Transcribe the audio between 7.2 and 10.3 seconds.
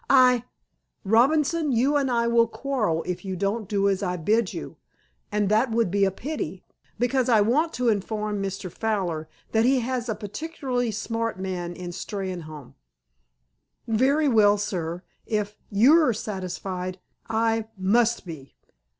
I want to inform Mr. Fowler that he has a